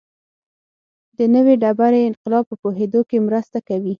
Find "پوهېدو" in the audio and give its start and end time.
2.61-2.99